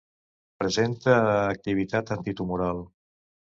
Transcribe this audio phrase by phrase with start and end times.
[0.63, 2.83] Presenta activitat antitumoral.